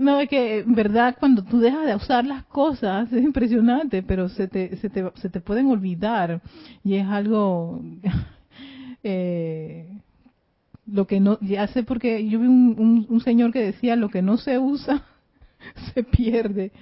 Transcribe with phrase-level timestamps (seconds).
[0.00, 4.28] no, es que en verdad cuando tú dejas de usar las cosas es impresionante, pero
[4.28, 6.40] se te, se te, se te pueden olvidar.
[6.84, 7.82] Y es algo...
[9.02, 9.88] Eh,
[10.86, 14.20] lo que no, ya sé porque yo vi un, un señor que decía lo que
[14.20, 15.06] no se usa
[15.94, 16.72] se pierde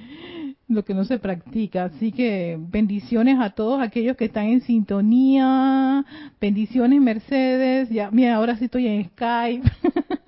[0.68, 1.84] lo que no se practica.
[1.84, 6.04] Así que bendiciones a todos aquellos que están en sintonía.
[6.40, 7.88] Bendiciones Mercedes.
[7.90, 9.62] Ya, mira, ahora sí estoy en Skype.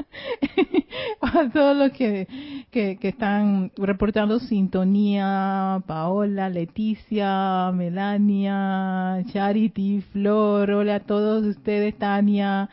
[1.20, 2.26] a todos los que,
[2.70, 12.68] que, que, están reportando sintonía, Paola, Leticia, Melania, Charity, Flor, hola a todos ustedes, Tania,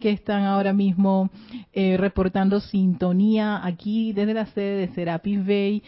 [0.00, 1.30] que están ahora mismo
[1.72, 5.82] eh, reportando sintonía aquí desde la sede de Serapis Bay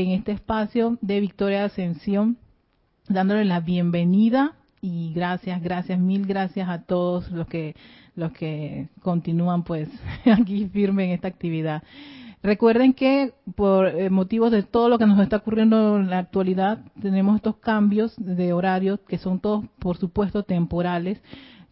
[0.00, 2.36] en este espacio de Victoria Ascensión,
[3.08, 7.76] dándole la bienvenida y gracias, gracias, mil gracias a todos los que
[8.16, 9.88] los que continúan pues
[10.24, 11.84] aquí firme en esta actividad.
[12.42, 16.80] Recuerden que por eh, motivos de todo lo que nos está ocurriendo en la actualidad,
[17.00, 21.22] tenemos estos cambios de horario que son todos, por supuesto, temporales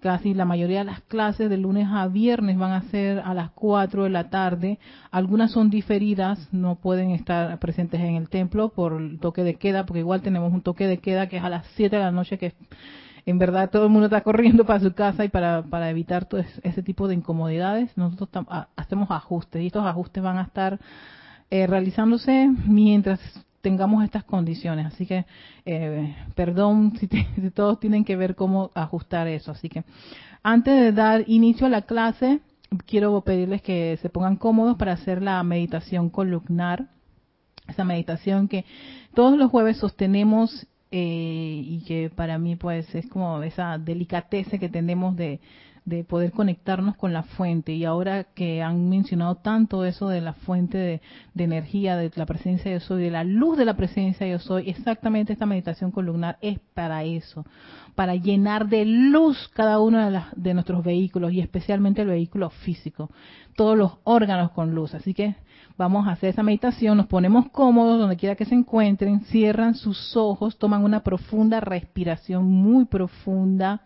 [0.03, 3.53] casi la mayoría de las clases de lunes a viernes van a ser a las
[3.53, 4.81] 4 de la tarde.
[5.13, 9.87] Algunas son diferidas, no pueden estar presentes en el templo por el toque de queda,
[9.87, 12.37] porque igual tenemos un toque de queda que es a las 7 de la noche,
[12.37, 12.53] que
[13.27, 16.43] en verdad todo el mundo está corriendo para su casa y para, para evitar todo
[16.63, 18.29] ese tipo de incomodidades, nosotros
[18.75, 20.81] hacemos ajustes y estos ajustes van a estar
[21.49, 23.21] eh, realizándose mientras
[23.63, 24.87] tengamos estas condiciones.
[24.87, 25.25] Así que,
[25.65, 27.09] eh, perdón si,
[27.55, 29.53] todos tienen que ver cómo ajustar eso.
[29.53, 29.85] Así que,
[30.43, 32.41] antes de dar inicio a la clase,
[32.87, 36.89] quiero pedirles que se pongan cómodos para hacer la meditación columnar.
[37.69, 38.65] Esa meditación que
[39.15, 44.69] todos los jueves sostenemos eh, y que para mí pues es como esa delicateza que
[44.69, 45.41] tenemos de
[45.85, 47.73] de poder conectarnos con la fuente.
[47.73, 51.01] Y ahora que han mencionado tanto eso de la fuente de,
[51.45, 54.39] energía, de la presencia de yo soy, de la luz de la presencia de yo
[54.39, 57.45] soy, exactamente esta meditación columnar es para eso,
[57.95, 63.11] para llenar de luz cada uno de, de nuestros vehículos y especialmente el vehículo físico,
[63.57, 64.95] todos los órganos con luz.
[64.95, 65.35] Así que
[65.77, 70.17] vamos a hacer esa meditación, nos ponemos cómodos donde quiera que se encuentren, cierran sus
[70.17, 73.83] ojos, toman una profunda respiración, muy profunda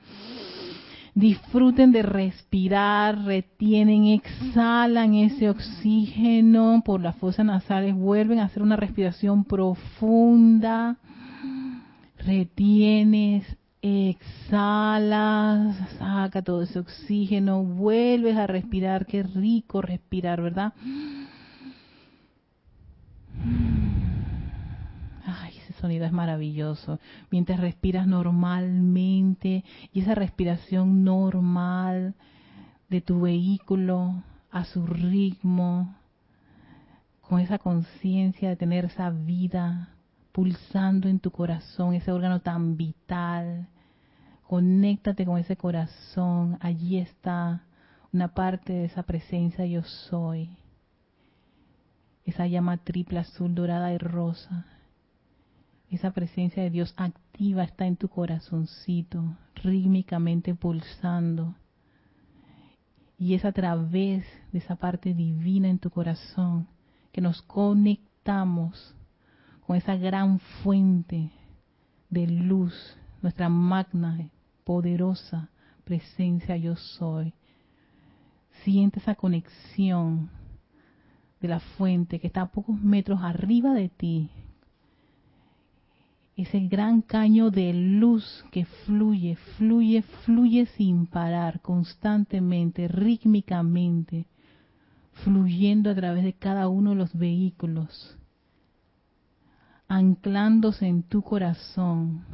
[1.16, 8.76] disfruten de respirar, retienen, exhalan ese oxígeno por las fosas nasales, vuelven a hacer una
[8.76, 10.98] respiración profunda,
[12.18, 13.46] retienes,
[13.80, 20.74] exhalas, saca todo ese oxígeno, vuelves a respirar, qué rico respirar, ¿verdad?
[25.76, 26.98] Sonido es maravilloso.
[27.30, 32.14] Mientras respiras normalmente y esa respiración normal
[32.88, 35.94] de tu vehículo a su ritmo,
[37.20, 39.90] con esa conciencia de tener esa vida
[40.32, 43.68] pulsando en tu corazón, ese órgano tan vital.
[44.46, 47.64] Conéctate con ese corazón, allí está
[48.12, 50.56] una parte de esa presencia yo soy.
[52.24, 54.66] Esa llama triple azul, dorada y rosa
[55.90, 61.54] esa presencia de Dios activa está en tu corazoncito, rítmicamente pulsando.
[63.18, 66.66] Y es a través de esa parte divina en tu corazón
[67.12, 68.94] que nos conectamos
[69.66, 71.30] con esa gran fuente
[72.10, 72.74] de luz,
[73.22, 74.28] nuestra magna,
[74.64, 75.50] poderosa
[75.84, 77.32] presencia yo soy.
[78.64, 80.28] Siente esa conexión
[81.40, 84.30] de la fuente que está a pocos metros arriba de ti,
[86.36, 94.26] ese gran caño de luz que fluye, fluye, fluye sin parar, constantemente, rítmicamente,
[95.24, 98.18] fluyendo a través de cada uno de los vehículos,
[99.88, 102.24] anclándose en tu corazón.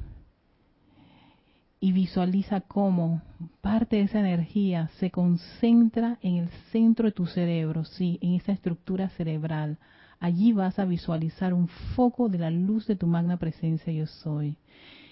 [1.78, 3.22] Y visualiza cómo
[3.60, 8.52] parte de esa energía se concentra en el centro de tu cerebro, sí, en esa
[8.52, 9.78] estructura cerebral,
[10.22, 14.56] allí vas a visualizar un foco de la luz de tu magna presencia yo soy.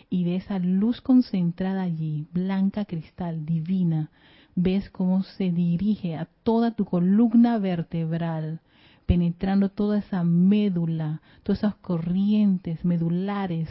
[0.09, 4.11] Y de esa luz concentrada allí, blanca cristal, divina,
[4.55, 8.61] ves cómo se dirige a toda tu columna vertebral,
[9.05, 13.69] penetrando toda esa médula, todas esas corrientes medulares,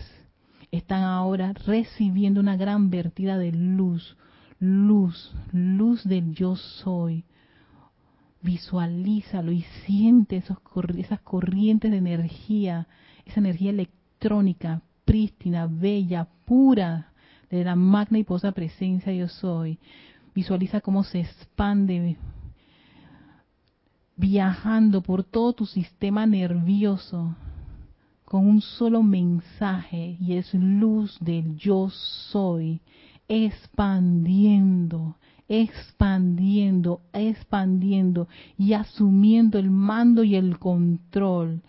[0.71, 4.17] están ahora recibiendo una gran vertida de luz,
[4.59, 7.23] luz, luz del yo soy,
[8.41, 12.87] visualízalo y siente esas corrientes de energía,
[13.25, 17.11] esa energía electrónica, prístina, bella, pura,
[17.49, 19.79] de la magna y posa presencia yo soy.
[20.35, 22.17] Visualiza cómo se expande
[24.15, 27.35] viajando por todo tu sistema nervioso
[28.25, 32.81] con un solo mensaje y es luz del yo soy,
[33.27, 35.15] expandiendo,
[35.49, 41.61] expandiendo, expandiendo y asumiendo el mando y el control.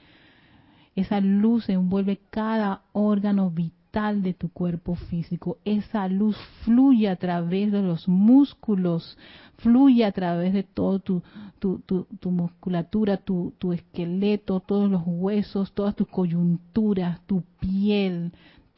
[0.94, 5.58] Esa luz envuelve cada órgano vital de tu cuerpo físico.
[5.64, 9.16] Esa luz fluye a través de los músculos,
[9.56, 11.22] fluye a través de todo tu,
[11.58, 18.32] tu, musculatura, tu, tu esqueleto, todos los huesos, todas tus coyunturas, tu piel,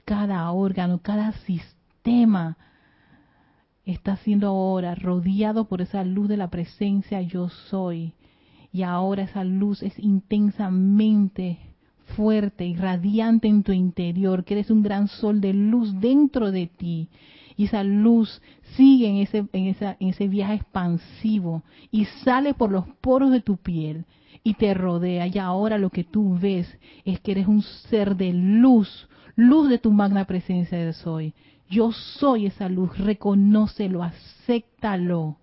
[0.05, 2.57] cada órgano, cada sistema
[3.85, 8.15] está siendo ahora rodeado por esa luz de la presencia yo soy.
[8.73, 11.59] Y ahora esa luz es intensamente
[12.17, 16.67] fuerte y radiante en tu interior, que eres un gran sol de luz dentro de
[16.67, 17.09] ti.
[17.57, 18.41] Y esa luz
[18.77, 23.41] sigue en ese, en, esa, en ese viaje expansivo y sale por los poros de
[23.41, 24.07] tu piel
[24.43, 25.27] y te rodea.
[25.27, 29.79] Y ahora lo que tú ves es que eres un ser de luz, luz de
[29.79, 31.35] tu magna presencia de soy.
[31.73, 35.39] Yo soy esa luz, reconócelo, acéptalo.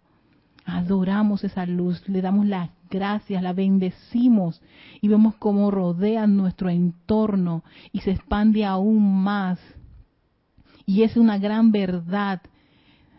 [0.64, 4.62] Adoramos esa luz, le damos las gracias, la bendecimos
[5.02, 9.58] y vemos cómo rodea nuestro entorno y se expande aún más.
[10.86, 12.44] Y es una gran verdad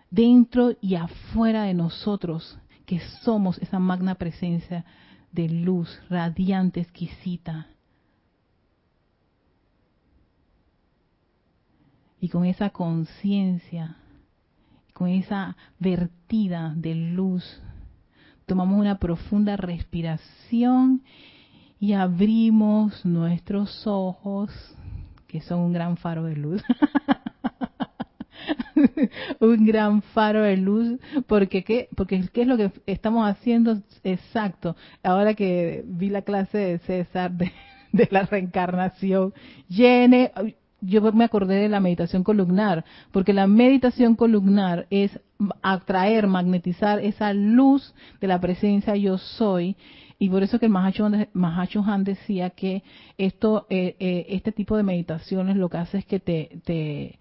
[0.09, 4.85] dentro y afuera de nosotros que somos esa magna presencia
[5.33, 7.67] de luz radiante, exquisita.
[12.21, 13.97] Y con esa conciencia,
[14.93, 17.63] con esa vertida de luz,
[18.47, 21.03] tomamos una profunda respiración
[21.79, 24.51] y abrimos nuestros ojos,
[25.27, 26.63] que son un gran faro de luz.
[29.41, 31.89] un gran faro de luz, porque ¿qué?
[31.97, 34.77] porque qué es lo que estamos haciendo exacto.
[35.03, 37.51] Ahora que vi la clase de César de,
[37.93, 39.33] de la reencarnación,
[39.69, 40.33] llene,
[40.81, 45.19] yo me acordé de la meditación columnar, porque la meditación columnar es
[45.63, 49.77] atraer, magnetizar esa luz de la presencia yo soy,
[50.19, 52.83] y por eso que Mahacho Han decía que
[53.17, 57.19] esto, eh, eh, este tipo de meditaciones lo que hace es que te, te,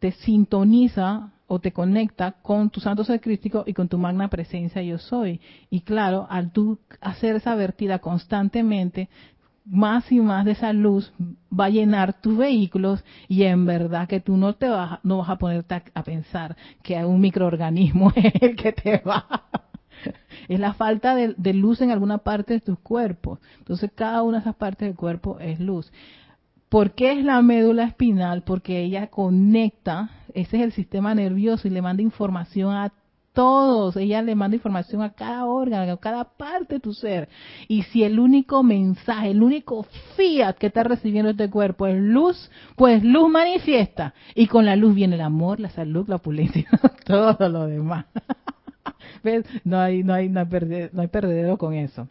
[0.00, 4.82] te sintoniza o te conecta con tu santo ser crístico y con tu magna presencia
[4.82, 5.40] yo soy.
[5.70, 9.08] Y claro, al tú hacer esa vertida constantemente,
[9.64, 11.12] más y más de esa luz
[11.58, 15.28] va a llenar tus vehículos y en verdad que tú no te vas, no vas
[15.30, 19.26] a ponerte a, pensar que un microorganismo es el que te va.
[20.48, 23.38] Es la falta de, luz en alguna parte de tus cuerpos.
[23.58, 25.92] Entonces cada una de esas partes del cuerpo es luz.
[26.68, 28.42] ¿Por qué es la médula espinal?
[28.42, 32.92] Porque ella conecta, ese es el sistema nervioso y le manda información a
[33.32, 33.96] todos.
[33.96, 37.28] Ella le manda información a cada órgano, a cada parte de tu ser.
[37.68, 39.86] Y si el único mensaje, el único
[40.16, 44.14] fiat que está recibiendo este cuerpo es luz, pues luz manifiesta.
[44.34, 46.68] Y con la luz viene el amor, la salud, la opulencia,
[47.04, 48.06] todo lo demás.
[49.22, 49.44] ¿Ves?
[49.64, 52.08] No hay, no hay, no hay, perdedero con eso.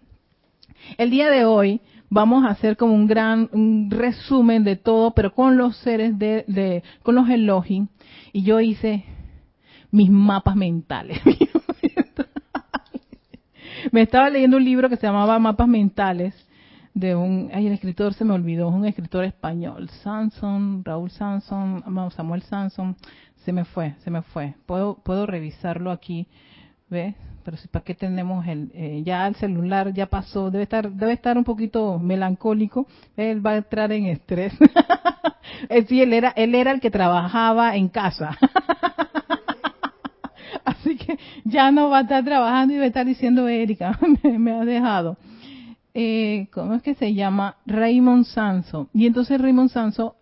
[0.97, 5.33] El día de hoy vamos a hacer como un gran un resumen de todo, pero
[5.33, 7.87] con los seres de, de con los elogi.
[8.33, 9.05] Y yo hice
[9.91, 11.19] mis mapas mentales.
[13.91, 16.35] me estaba leyendo un libro que se llamaba Mapas Mentales
[16.93, 21.83] de un, ay, el escritor se me olvidó, es un escritor español, Sanson, Raúl Sanson,
[22.15, 22.95] Samuel Sanson,
[23.45, 24.55] se me fue, se me fue.
[24.65, 26.27] Puedo, puedo revisarlo aquí,
[26.89, 27.15] ¿ves?
[27.43, 31.13] Pero si para qué tenemos el, eh, ya el celular ya pasó, debe estar, debe
[31.13, 32.85] estar un poquito melancólico,
[33.17, 34.53] él va a entrar en estrés.
[35.87, 38.37] sí, él era, él era el que trabajaba en casa.
[40.65, 44.51] Así que ya no va a estar trabajando y va a estar diciendo, Erika, me,
[44.51, 45.17] ha dejado.
[45.93, 47.57] Eh, ¿Cómo es que se llama?
[47.65, 48.89] Raymond Sanso.
[48.93, 50.15] Y entonces Raymond Sanso,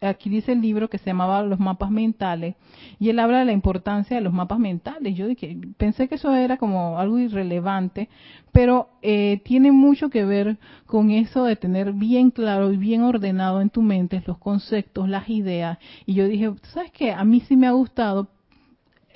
[0.00, 2.56] aquí dice el libro que se llamaba Los mapas mentales,
[2.98, 5.16] y él habla de la importancia de los mapas mentales.
[5.16, 8.08] Yo dije, pensé que eso era como algo irrelevante,
[8.52, 13.60] pero eh, tiene mucho que ver con eso de tener bien claro y bien ordenado
[13.60, 15.78] en tu mente los conceptos, las ideas.
[16.04, 17.12] Y yo dije, ¿sabes qué?
[17.12, 18.28] A mí sí me ha gustado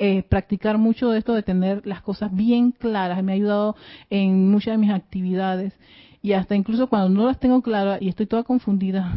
[0.02, 3.23] eh, practicar mucho de esto de tener las cosas bien claras.
[3.23, 3.76] Me ha ayudado
[4.09, 5.75] en muchas de mis actividades
[6.23, 9.14] y hasta incluso cuando no las tengo claras y estoy toda confundida,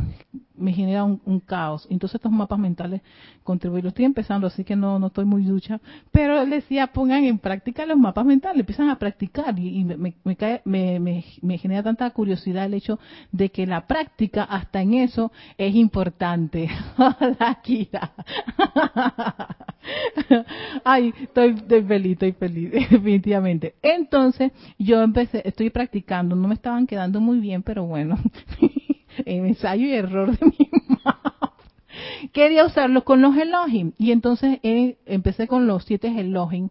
[0.55, 1.87] me genera un, caos.
[1.89, 3.01] Entonces estos mapas mentales
[3.43, 3.83] contribuyen.
[3.83, 5.81] Lo estoy empezando, así que no, no estoy muy ducha.
[6.11, 9.57] Pero él decía, pongan en práctica los mapas mentales, empiezan a practicar.
[9.59, 12.99] Y, me, me, cae, me, me, genera tanta curiosidad el hecho
[13.31, 16.69] de que la práctica, hasta en eso, es importante.
[17.39, 18.13] la Kira.
[20.83, 23.75] Ay, estoy, estoy feliz, estoy feliz, definitivamente.
[23.81, 28.17] Entonces, yo empecé, estoy practicando, no me estaban quedando muy bien, pero bueno,
[29.25, 30.69] ensayo y error de mi
[31.03, 31.53] mapa.
[32.31, 36.69] Quería usarlo con los Elohim, y entonces eh, empecé con los siete Elohim.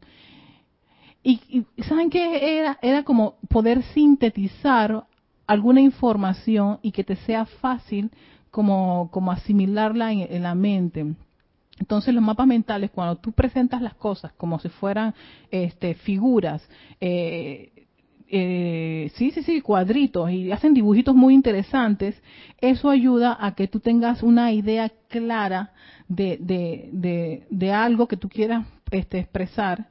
[1.24, 2.78] Y, ¿saben qué era?
[2.82, 5.04] Era como poder sintetizar
[5.46, 8.10] alguna información y que te sea fácil
[8.50, 11.14] como, como asimilarla en la mente.
[11.82, 15.14] Entonces los mapas mentales, cuando tú presentas las cosas como si fueran
[15.50, 16.62] este, figuras,
[17.00, 17.88] eh,
[18.28, 22.22] eh, sí, sí, sí, cuadritos y hacen dibujitos muy interesantes,
[22.60, 25.72] eso ayuda a que tú tengas una idea clara
[26.06, 26.38] de,
[27.50, 29.88] de, algo que tú quieras este, expresar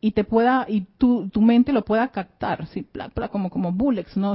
[0.00, 2.84] y te pueda y tu, tu mente lo pueda captar, sí,
[3.30, 4.34] como como bullets, no,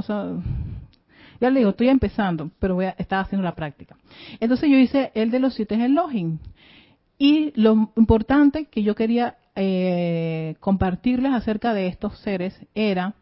[1.40, 3.96] ya le digo, estoy empezando, pero voy a, estaba haciendo la práctica.
[4.40, 6.38] Entonces yo hice el de los siete Elohim.
[7.18, 13.14] Y lo importante que yo quería eh, compartirles acerca de estos seres era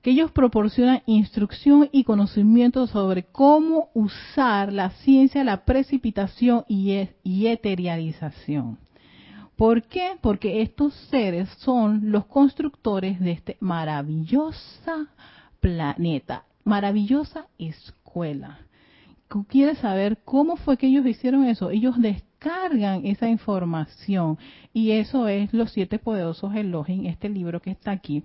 [0.00, 7.16] que ellos proporcionan instrucción y conocimiento sobre cómo usar la ciencia, la precipitación y, e,
[7.22, 8.78] y eterialización.
[9.54, 10.16] ¿Por qué?
[10.20, 15.08] Porque estos seres son los constructores de este maravillosa
[15.60, 18.58] planeta, maravillosa escuela.
[19.48, 21.70] ¿Quieres saber cómo fue que ellos hicieron eso?
[21.70, 21.96] Ellos
[22.42, 24.36] cargan esa información.
[24.72, 28.24] Y eso es Los Siete Poderosos Elohim, este libro que está aquí.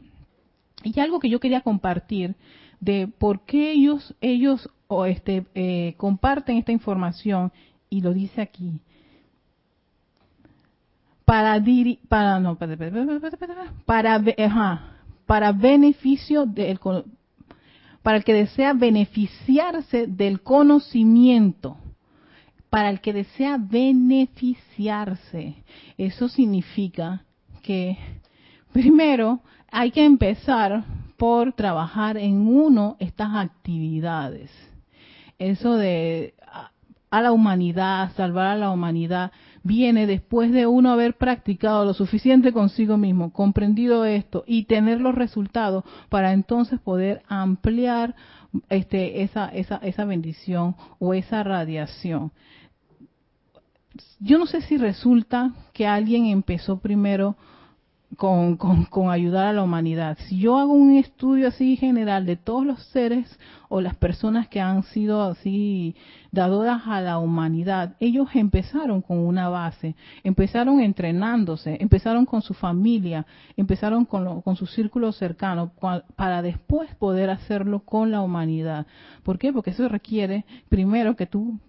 [0.84, 2.36] Y algo que yo quería compartir
[2.80, 7.52] de por qué ellos, ellos o este, eh, comparten esta información,
[7.90, 8.80] y lo dice aquí.
[11.26, 11.62] Para,
[12.08, 12.78] para, no, para,
[13.86, 14.24] para,
[15.26, 16.80] para beneficio del,
[18.02, 21.78] para el que desea beneficiarse del conocimiento
[22.70, 25.56] para el que desea beneficiarse.
[25.98, 27.24] Eso significa
[27.64, 27.98] que
[28.74, 30.84] primero hay que empezar
[31.18, 34.52] por trabajar en uno estas actividades.
[35.40, 36.34] Eso de
[37.10, 39.32] a la humanidad, salvar a la humanidad,
[39.68, 45.14] viene después de uno haber practicado lo suficiente consigo mismo, comprendido esto y tener los
[45.14, 48.16] resultados para entonces poder ampliar
[48.70, 52.32] este, esa, esa, esa bendición o esa radiación.
[54.20, 57.36] Yo no sé si resulta que alguien empezó primero
[58.16, 60.18] con, con, ayudar a la humanidad.
[60.28, 63.38] Si yo hago un estudio así general de todos los seres
[63.70, 65.96] o las personas que han sido así
[66.32, 73.26] dadoras a la humanidad, ellos empezaron con una base, empezaron entrenándose, empezaron con su familia,
[73.58, 75.72] empezaron con, con su círculo cercano
[76.16, 78.88] para después poder hacerlo con la humanidad.
[79.24, 79.52] ¿Por qué?
[79.52, 81.60] Porque eso requiere primero que tú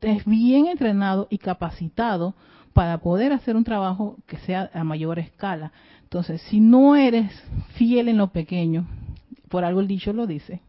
[0.00, 2.34] estés bien entrenado y capacitado
[2.76, 5.72] para poder hacer un trabajo que sea a mayor escala.
[6.02, 7.32] Entonces, si no eres
[7.68, 8.86] fiel en lo pequeño,
[9.48, 10.60] por algo el dicho lo dice,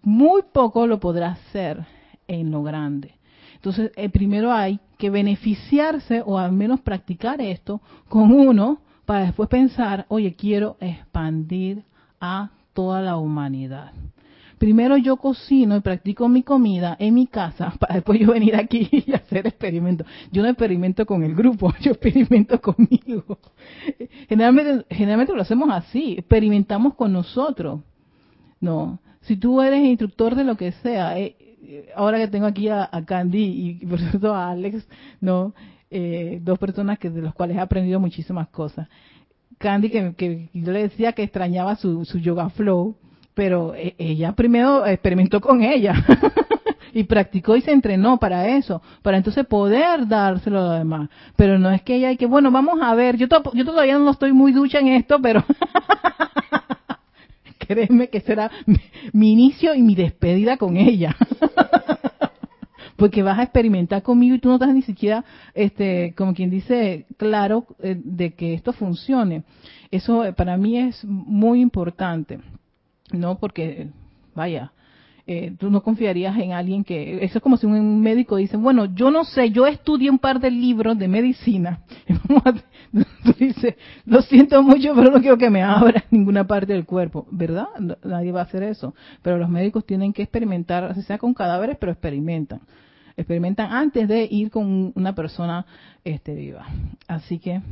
[0.00, 1.84] muy poco lo podrás hacer
[2.28, 3.16] en lo grande.
[3.56, 9.48] Entonces, eh, primero hay que beneficiarse o al menos practicar esto con uno para después
[9.48, 11.82] pensar, oye, quiero expandir
[12.20, 13.90] a toda la humanidad
[14.58, 18.88] primero yo cocino y practico mi comida en mi casa para después yo venir aquí
[18.90, 20.06] y hacer experimentos.
[20.32, 23.38] Yo no experimento con el grupo, yo experimento conmigo.
[24.28, 27.80] Generalmente, generalmente lo hacemos así, experimentamos con nosotros.
[28.60, 31.36] No, si tú eres instructor de lo que sea, eh,
[31.94, 34.86] ahora que tengo aquí a, Candy y por cierto a Alex,
[35.20, 35.54] no,
[35.90, 38.88] eh, dos personas que de los cuales he aprendido muchísimas cosas.
[39.58, 42.96] Candy que, que yo le decía que extrañaba su yoga flow,
[43.34, 45.94] pero eh, ella primero experimentó con ella
[46.94, 51.10] y practicó y se entrenó para eso, para entonces poder dárselo a los demás.
[51.36, 54.10] Pero no es que ella hay que, bueno, vamos a ver, yo, yo todavía no
[54.10, 55.44] estoy muy ducha en esto, pero
[57.66, 58.50] créeme que será
[59.12, 61.16] mi, inicio y mi despedida con ella.
[62.96, 67.06] Porque vas a experimentar conmigo y tú no estás ni siquiera, este, como quien dice,
[67.16, 69.42] claro eh, de que esto funcione.
[69.90, 72.38] Eso eh, para mí es muy importante.
[73.14, 73.88] No, porque,
[74.34, 74.72] vaya,
[75.26, 78.84] eh, tú no confiarías en alguien que, eso es como si un médico dice, bueno,
[78.94, 81.80] yo no sé, yo estudié un par de libros de medicina,
[83.24, 87.26] tú dices, lo siento mucho, pero no quiero que me abra ninguna parte del cuerpo,
[87.30, 87.68] ¿verdad?
[88.02, 91.78] Nadie va a hacer eso, pero los médicos tienen que experimentar, así sea con cadáveres,
[91.78, 92.60] pero experimentan,
[93.16, 95.64] experimentan antes de ir con una persona
[96.04, 96.66] este, viva.
[97.08, 97.62] Así que,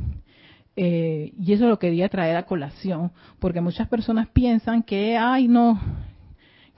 [0.75, 5.79] eh, y eso lo quería traer a colación, porque muchas personas piensan que, ay, no,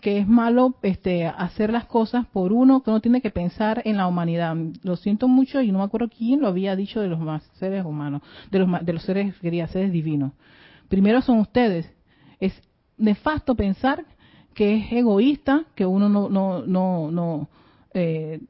[0.02, 3.98] que es malo este, hacer las cosas por uno, que uno tiene que pensar en
[3.98, 4.56] la humanidad.
[4.84, 7.86] Lo siento mucho y no me acuerdo quién lo había dicho de los más seres
[7.86, 8.22] humanos,
[8.52, 10.34] de los, de los seres, quería seres divinos.
[10.90, 11.92] Primero son ustedes.
[12.40, 12.54] Es
[12.98, 14.06] nefasto pensar
[14.54, 17.50] que es egoísta, que uno no, no, no, no
[17.94, 18.42] eh,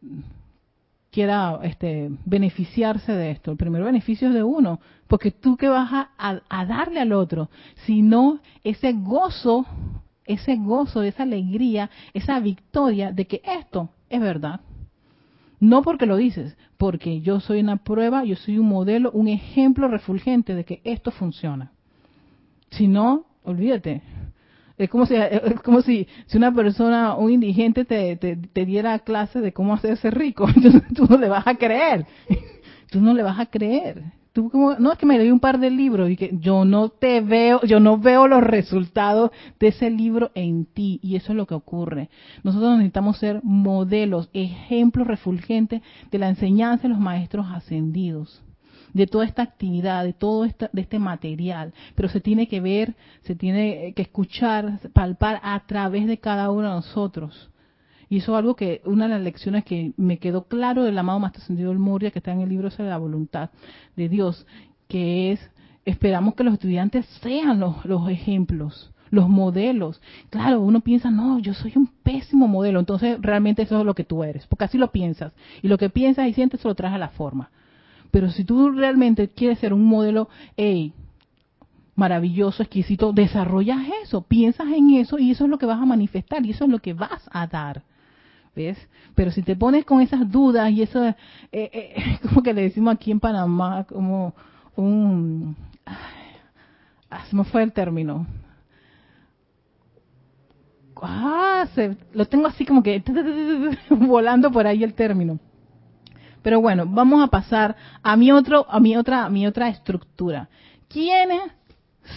[1.09, 3.51] quiera este, beneficiarse de esto.
[3.51, 7.49] El primer beneficio es de uno, porque tú que vas a, darle al otro,
[7.85, 9.65] sino ese gozo
[10.25, 14.61] ese gozo, esa alegría, esa victoria de que esto es verdad.
[15.59, 19.87] No porque lo dices, porque yo soy una prueba, yo soy un modelo, un ejemplo
[19.87, 21.71] refulgente de que esto funciona.
[22.71, 24.01] Si no, olvídate.
[24.77, 28.99] Es como si, es como si, si una persona, un indigente, te, te, te diera
[28.99, 30.47] clase de cómo hacerse rico.
[30.55, 32.05] Entonces tú no le vas a creer.
[32.89, 34.03] Tú no le vas a creer
[34.35, 37.61] no es que me leí un par de libros y que yo no te veo,
[37.63, 41.53] yo no veo los resultados de ese libro en ti y eso es lo que
[41.53, 42.09] ocurre.
[42.43, 48.41] Nosotros necesitamos ser modelos, ejemplos refulgentes de la enseñanza de los maestros ascendidos
[48.93, 52.95] de toda esta actividad, de todo esta, de este material, pero se tiene que ver,
[53.23, 57.51] se tiene que escuchar, palpar a través de cada uno de nosotros.
[58.09, 61.19] Y eso es algo que, una de las lecciones que me quedó claro del amado
[61.19, 63.49] Maestro del Moria, que está en el libro de la voluntad
[63.95, 64.45] de Dios,
[64.87, 65.51] que es,
[65.85, 70.01] esperamos que los estudiantes sean los, los ejemplos, los modelos.
[70.29, 74.03] Claro, uno piensa, no, yo soy un pésimo modelo, entonces realmente eso es lo que
[74.03, 75.33] tú eres, porque así lo piensas.
[75.61, 77.49] Y lo que piensas y sientes se lo traes a la forma.
[78.11, 80.93] Pero si tú realmente quieres ser un modelo, hey,
[81.95, 86.45] maravilloso, exquisito, desarrollas eso, piensas en eso y eso es lo que vas a manifestar
[86.45, 87.83] y eso es lo que vas a dar.
[88.55, 88.77] ¿Ves?
[89.13, 91.15] Pero si te pones con esas dudas y eso, eh,
[91.51, 94.33] eh, como que le decimos aquí en Panamá, como
[94.75, 98.25] un, ah, se me fue el término.
[101.01, 101.67] Ah,
[102.13, 103.03] lo tengo así como que
[103.89, 105.39] volando por ahí el término.
[106.41, 110.49] Pero bueno, vamos a pasar a mi otro, a mi otra, a mi otra estructura.
[110.87, 111.41] ¿Quiénes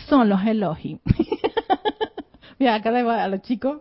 [0.09, 1.01] son los elogios?
[2.59, 3.81] Mira, acá le va a los chicos.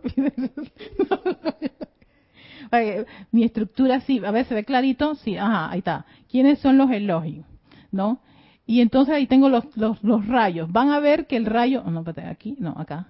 [3.30, 6.06] Mi estructura sí, a ver, se ve clarito, sí, ajá, ahí está.
[6.30, 7.46] ¿Quiénes son los elogios?
[7.90, 8.20] ¿No?
[8.66, 10.70] Y entonces ahí tengo los, los, los rayos.
[10.70, 13.08] Van a ver que el rayo, no, espérate, aquí, no, acá.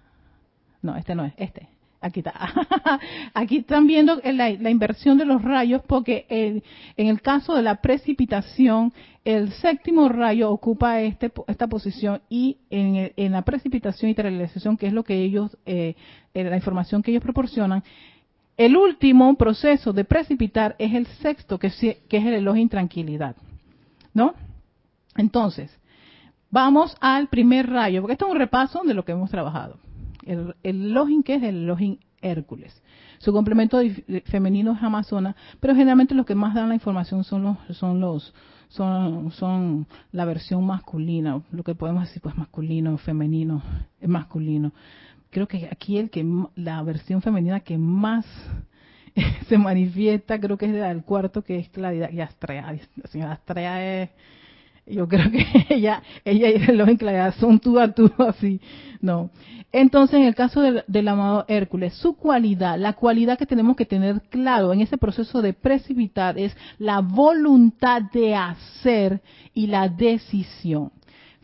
[0.82, 1.68] No, este no es, este.
[2.00, 2.32] Aquí está.
[3.34, 6.62] Aquí están viendo la, la, inversión de los rayos porque el,
[6.96, 8.92] en el caso de la precipitación,
[9.24, 14.86] el séptimo rayo ocupa este, esta posición y en, en la precipitación y realización, que
[14.86, 15.96] es lo que ellos, eh,
[16.34, 17.82] eh, la información que ellos proporcionan,
[18.58, 23.36] el último proceso de precipitar es el sexto, que, es el elogio intranquilidad.
[24.12, 24.34] ¿No?
[25.16, 25.70] Entonces,
[26.50, 29.78] vamos al primer rayo, porque esto es un repaso de lo que hemos trabajado.
[30.24, 32.82] El, el que es el Elohim Hércules.
[33.18, 33.80] Su complemento
[34.24, 38.34] femenino es Amazona, pero generalmente los que más dan la información son los, son los,
[38.68, 43.62] son, son la versión masculina, lo que podemos decir pues masculino, femenino,
[44.04, 44.72] masculino
[45.30, 46.24] creo que aquí el que
[46.56, 48.26] la versión femenina que más
[49.48, 52.72] se manifiesta, creo que es del cuarto, que es la de Astrea.
[52.72, 54.10] La señora Astrea es,
[54.86, 58.60] yo creo que ella, ella y el en son tú a tú así,
[59.00, 59.30] no.
[59.70, 63.84] Entonces, en el caso del, del, amado Hércules, su cualidad, la cualidad que tenemos que
[63.84, 69.20] tener claro en ese proceso de precipitar es la voluntad de hacer
[69.52, 70.90] y la decisión.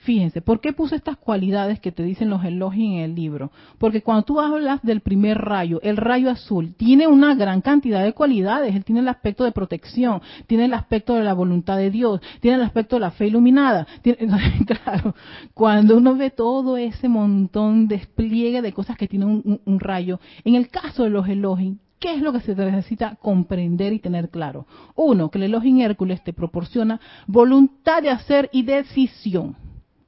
[0.05, 3.51] Fíjense, ¿por qué puse estas cualidades que te dicen los elogios en el libro?
[3.79, 8.12] Porque cuando tú hablas del primer rayo, el rayo azul, tiene una gran cantidad de
[8.12, 8.75] cualidades.
[8.77, 12.59] Él tiene el aspecto de protección, tiene el aspecto de la voluntad de Dios, tiene
[12.59, 13.87] el aspecto de la fe iluminada.
[14.67, 15.14] claro,
[15.55, 20.55] cuando uno ve todo ese montón de despliegue de cosas que tiene un, rayo, en
[20.55, 24.67] el caso de los elogios, ¿Qué es lo que se necesita comprender y tener claro?
[24.95, 29.57] Uno, que el elogio en Hércules te proporciona voluntad de hacer y decisión.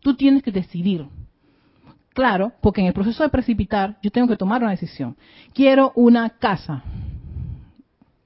[0.06, 1.04] Tú tienes que decidir.
[2.14, 5.16] Claro, porque en el proceso de precipitar yo tengo que tomar una decisión.
[5.52, 6.84] Quiero una casa.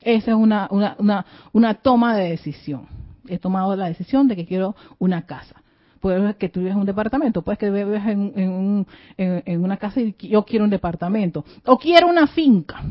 [0.02, 2.86] Esa es una, una, una, toma de decisión.
[3.26, 5.62] He tomado la decisión de que quiero una casa.
[6.00, 10.02] Puede que tú vives en un departamento, puedes que vives en, en, en, una casa
[10.02, 11.46] y yo quiero un departamento.
[11.64, 12.82] O quiero una finca.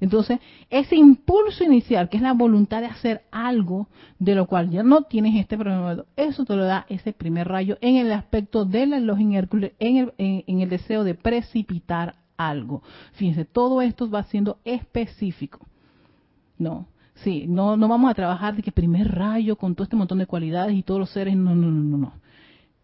[0.00, 0.38] Entonces,
[0.70, 3.88] ese impulso inicial, que es la voluntad de hacer algo
[4.18, 7.78] de lo cual ya no tienes este problema, eso te lo da ese primer rayo
[7.80, 12.82] en el aspecto del Elohim Hércules, en el, en el deseo de precipitar algo.
[13.14, 15.66] Fíjense, todo esto va siendo específico.
[16.58, 16.86] No,
[17.16, 20.26] sí, no, no vamos a trabajar de que primer rayo con todo este montón de
[20.26, 22.21] cualidades y todos los seres, no, no, no, no, no.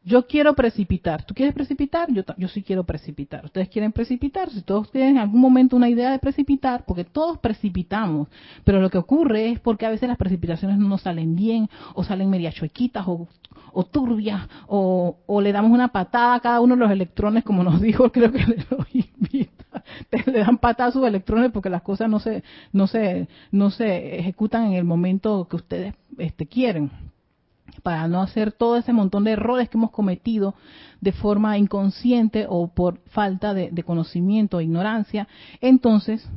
[0.09, 1.23] Yo quiero precipitar.
[1.25, 2.09] ¿Tú quieres precipitar?
[2.11, 3.45] Yo, sí quiero precipitar.
[3.45, 4.49] ¿Ustedes quieren precipitar?
[4.49, 8.27] Si todos tienen en algún momento una idea de precipitar, porque todos precipitamos,
[8.65, 12.05] pero lo que ocurre es porque a veces las precipitaciones no nos salen bien, o
[12.05, 13.29] salen media chuequitas, o,
[13.75, 17.63] o turbias, o, o, le damos una patada a cada uno de los electrones, como
[17.63, 19.83] nos dijo, creo que le lo invita.
[20.25, 22.43] Le dan patada a sus electrones porque las cosas no se,
[22.73, 26.91] no se, no se ejecutan en el momento que ustedes este, quieren
[27.83, 30.55] para no hacer todo ese montón de errores que hemos cometido
[31.01, 35.29] de forma inconsciente o por falta de, conocimiento o ignorancia,
[35.61, 36.29] entonces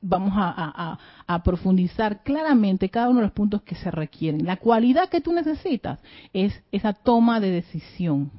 [0.00, 0.98] vamos a,
[1.44, 4.46] profundizar claramente cada uno de los puntos que se requieren.
[4.46, 6.00] La cualidad que tú necesitas
[6.32, 8.30] es esa toma de decisión.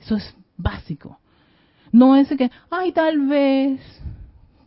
[0.00, 1.18] Eso es básico.
[1.92, 3.80] No es que, ay, tal vez,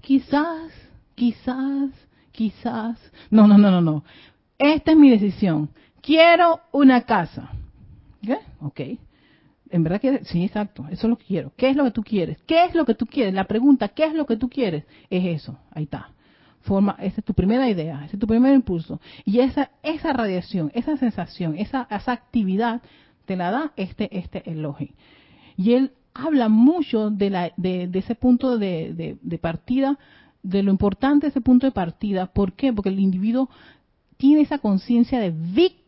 [0.02, 0.72] quizás,
[1.16, 1.90] quizás,
[2.32, 3.00] quizás.
[3.30, 4.04] No, no, no, no, no.
[4.58, 5.70] Esta es mi decisión
[6.04, 7.50] quiero una casa.
[8.22, 8.38] ¿Qué?
[8.62, 8.82] Ok.
[9.72, 10.86] En verdad que sí, exacto.
[10.92, 11.52] Eso es lo que quiero.
[11.58, 12.38] ¿Qué es lo que tú quieres?
[12.46, 13.34] ¿Qué es lo que tú quieres?
[13.34, 14.84] La pregunta, ¿qué es lo que tú quieres?
[15.10, 15.58] Es eso.
[15.72, 16.10] Ahí está.
[16.62, 19.02] Forma, esa es tu primera idea, ese es tu primer impulso.
[19.26, 22.82] Y esa, esa radiación, esa sensación, esa, esa actividad
[23.26, 24.90] te la da este, este elogio.
[25.58, 29.98] Y él habla mucho de, la, de, ese punto de, de, de partida,
[30.42, 32.28] de lo importante de ese punto de partida.
[32.28, 32.72] ¿Por qué?
[32.72, 33.50] Porque el individuo
[34.16, 35.83] tiene esa conciencia de víctima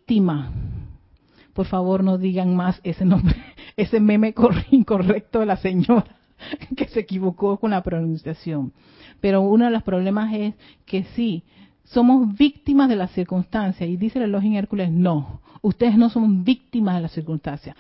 [1.54, 3.36] por favor, no digan más ese nombre,
[3.78, 4.34] ese meme
[4.72, 6.06] incorrecto de la señora
[6.76, 8.74] que se equivocó con la pronunciación.
[9.22, 10.54] Pero uno de los problemas es
[10.86, 11.44] que sí,
[11.86, 13.90] somos víctimas de las circunstancias.
[13.90, 17.76] Y dice el Elohim Hércules, no, ustedes no son víctimas de las circunstancias.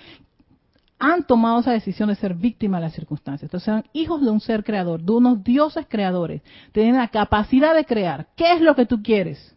[0.97, 3.43] Han tomado esa decisión de ser víctimas de las circunstancias.
[3.43, 6.41] Entonces son hijos de un ser creador, de unos dioses creadores.
[6.71, 8.27] Tienen la capacidad de crear.
[8.37, 9.54] ¿Qué es lo que tú quieres?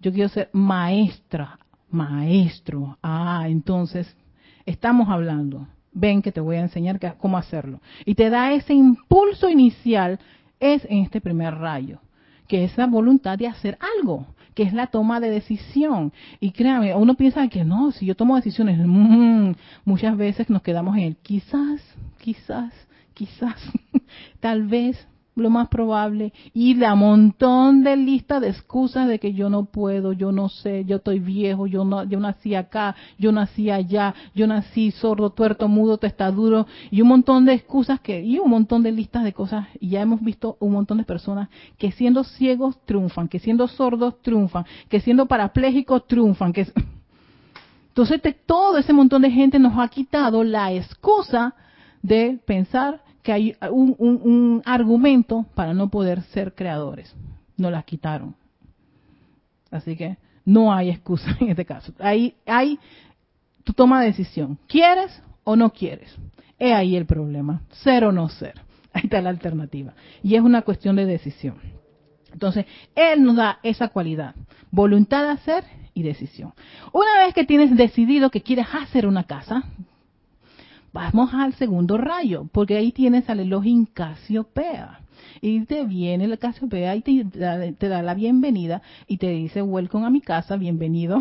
[0.00, 1.58] Yo quiero ser maestra,
[1.90, 2.98] maestro.
[3.02, 4.16] Ah, entonces
[4.64, 5.66] estamos hablando.
[5.92, 7.80] Ven que te voy a enseñar cómo hacerlo.
[8.04, 10.18] Y te da ese impulso inicial,
[10.60, 12.00] es en este primer rayo,
[12.48, 16.12] que es la voluntad de hacer algo, que es la toma de decisión.
[16.38, 19.52] Y créame, uno piensa que no, si yo tomo decisiones, mm,
[19.84, 21.80] muchas veces nos quedamos en el quizás,
[22.18, 22.72] quizás,
[23.14, 23.56] quizás,
[24.40, 29.50] tal vez, lo más probable, y la montón de lista de excusas de que yo
[29.50, 33.70] no puedo, yo no sé, yo estoy viejo, yo no, yo nací acá, yo nací
[33.70, 38.48] allá, yo nací sordo, tuerto, mudo, testaduro, y un montón de excusas que, y un
[38.48, 42.24] montón de listas de cosas, y ya hemos visto un montón de personas que siendo
[42.24, 46.66] ciegos triunfan, que siendo sordos triunfan, que siendo parapléjicos triunfan, que
[47.88, 51.54] entonces todo ese montón de gente nos ha quitado la excusa
[52.02, 57.12] de pensar que hay un, argumento para no poder ser creadores.
[57.56, 58.36] No las quitaron.
[59.68, 61.92] Así que no hay excusa en este caso.
[61.98, 62.78] Ahí hay
[63.64, 64.60] tu toma de decisión.
[64.68, 66.16] ¿Quieres o no quieres?
[66.60, 67.62] He ahí el problema.
[67.82, 68.60] Ser o no ser.
[68.92, 69.94] Ahí está la alternativa.
[70.22, 71.56] Y es una cuestión de decisión.
[72.32, 74.36] Entonces, Él nos da esa cualidad.
[74.70, 76.54] Voluntad de hacer y decisión.
[76.92, 79.64] Una vez que tienes decidido que quieres hacer una casa,
[80.96, 85.00] Vamos al segundo rayo, porque ahí tienes al Elohim Casiopea.
[85.42, 90.10] Y te viene el Casiopea y te da, la bienvenida y te dice, welcome a
[90.10, 91.18] mi casa, bienvenido.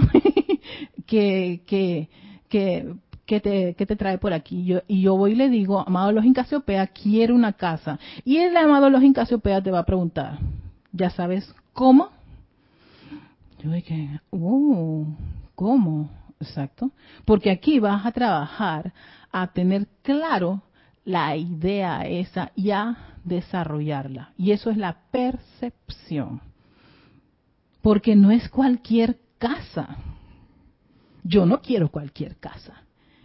[1.05, 2.07] que, que,
[2.47, 2.93] que,
[3.25, 4.63] que te, que te trae por aquí.
[4.63, 7.99] Yo, y yo voy y le digo, amado Elohim Casiopea, quiero una casa.
[8.23, 10.39] Y el amado Elohim Casiopea te va a preguntar,
[10.93, 12.11] ¿ya sabes cómo?
[13.61, 15.05] Yo dije, oh,
[15.53, 16.09] ¿cómo?
[16.39, 16.91] Exacto.
[17.25, 18.93] Porque aquí vas a trabajar
[19.35, 20.63] a tener claro
[21.03, 24.31] la idea esa y a desarrollarla.
[24.37, 26.39] Y eso es la percepción.
[27.81, 29.97] Porque no es cualquier casa.
[31.21, 32.83] Yo no quiero cualquier casa.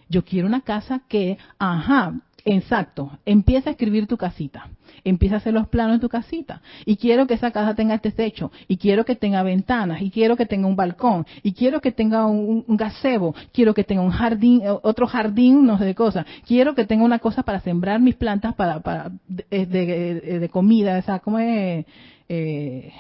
[0.08, 3.18] Yo quiero una casa que, ajá, Exacto.
[3.24, 4.68] Empieza a escribir tu casita.
[5.04, 6.62] Empieza a hacer los planos de tu casita.
[6.84, 8.50] Y quiero que esa casa tenga este techo.
[8.68, 10.02] Y quiero que tenga ventanas.
[10.02, 11.26] Y quiero que tenga un balcón.
[11.42, 13.34] Y quiero que tenga un, gazebo.
[13.52, 16.26] Quiero que tenga un jardín, eh, otro jardín, no sé de cosas.
[16.46, 20.98] Quiero que tenga una cosa para sembrar mis plantas para, para de, de, comida.
[20.98, 21.84] O sea, ¿cómo es?
[22.28, 22.92] Eh,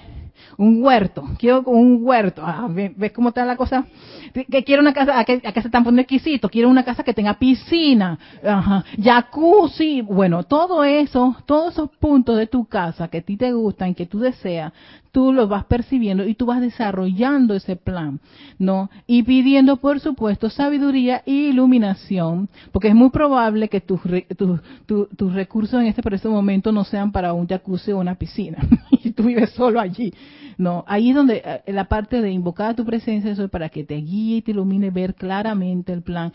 [0.56, 3.86] un huerto, quiero un huerto, ah, ¿ves cómo está la cosa?
[4.32, 8.18] Que quiero una casa, acá, se están poniendo exquisito, quiero una casa que tenga piscina,
[8.44, 8.84] ajá,
[9.30, 13.94] jacuzzi, bueno, todo eso, todos esos puntos de tu casa que a ti te gustan,
[13.94, 14.72] que tú deseas,
[15.12, 18.20] tú los vas percibiendo y tú vas desarrollando ese plan,
[18.58, 18.90] ¿no?
[19.06, 24.00] Y pidiendo, por supuesto, sabiduría e iluminación, porque es muy probable que tus,
[24.36, 28.58] tus, recursos en este preciso momento no sean para un jacuzzi o una piscina,
[28.90, 30.12] y tú vives solo allí,
[30.58, 30.84] ¿no?
[30.86, 33.84] Ahí es donde eh, la parte de invocar a tu presencia, eso es para que
[33.84, 36.32] te guíe y te ilumine, ver claramente el plan.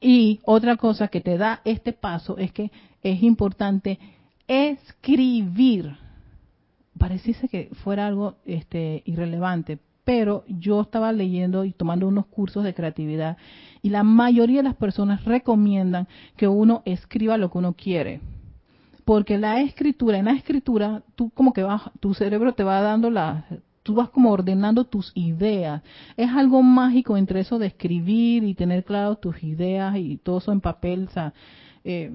[0.00, 2.70] Y otra cosa que te da este paso es que
[3.02, 3.98] es importante
[4.48, 5.96] escribir
[7.00, 12.74] pareciese que fuera algo este, irrelevante, pero yo estaba leyendo y tomando unos cursos de
[12.74, 13.38] creatividad
[13.80, 18.20] y la mayoría de las personas recomiendan que uno escriba lo que uno quiere.
[19.06, 23.10] Porque la escritura, en la escritura, tú como que vas, tu cerebro te va dando
[23.10, 23.46] la,
[23.90, 25.82] tú vas como ordenando tus ideas.
[26.16, 30.52] Es algo mágico entre eso de escribir y tener claro tus ideas y todo eso
[30.52, 31.32] en papel, o sea,
[31.82, 32.12] eh,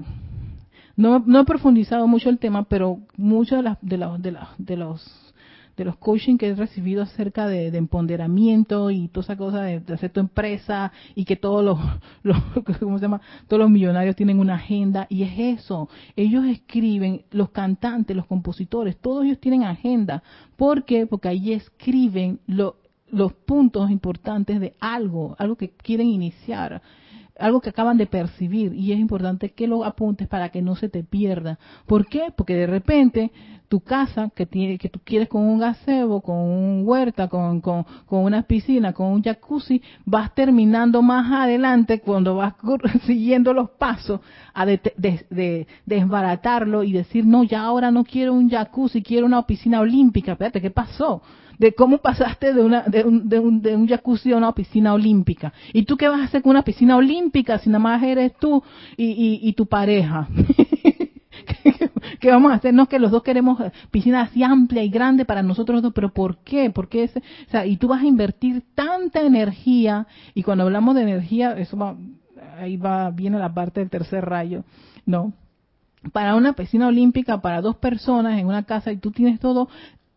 [0.95, 4.77] no, no he profundizado mucho el tema, pero muchos de, las, de, los, de, de
[4.77, 5.24] los
[5.77, 10.11] de los coaching que he recibido acerca de, empoderamiento y toda esa cosa de, hacer
[10.11, 11.79] tu empresa y que todos los,
[12.23, 12.38] los
[12.79, 13.21] ¿cómo se llama?
[13.47, 18.97] todos los millonarios tienen una agenda y es eso ellos escriben los cantantes los compositores
[18.97, 20.23] todos ellos tienen agenda
[20.55, 21.05] ¿por qué?
[21.07, 26.81] porque ahí escriben los puntos importantes de algo algo que quieren iniciar
[27.38, 30.89] algo que acaban de percibir y es importante que lo apuntes para que no se
[30.89, 31.60] te pierda.
[31.86, 32.34] ¿Por qué?
[32.36, 33.32] Porque de repente
[33.67, 37.86] tu casa que tiene que tú quieres con un gazebo, con un huerta, con, con,
[38.06, 42.54] con una piscina, con un jacuzzi, vas terminando más adelante cuando vas
[43.06, 44.21] siguiendo los pasos
[44.54, 49.80] a de, desbaratarlo y decir, no, ya ahora no quiero un jacuzzi, quiero una piscina
[49.80, 50.34] olímpica.
[50.34, 51.21] Espérate, ¿qué pasó?
[51.57, 54.93] De cómo pasaste de, una, de, un, de, un, de un jacuzzi a una piscina
[54.93, 55.53] olímpica.
[55.73, 58.63] ¿Y tú qué vas a hacer con una piscina olímpica si nada más eres tú
[58.97, 60.27] y, tu pareja?
[62.19, 62.73] ¿Qué vamos a hacer?
[62.73, 66.37] No, que los dos queremos piscina así amplia y grande para nosotros dos, pero ¿por
[66.37, 66.69] qué?
[66.69, 71.01] Porque ese, o sea, y tú vas a invertir tanta energía, y cuando hablamos de
[71.01, 71.95] energía, eso va,
[72.57, 74.63] ahí va, viene la parte del tercer rayo,
[75.05, 75.33] ¿no?
[76.13, 79.67] Para una piscina olímpica, para dos personas en una casa, y tú tienes todo,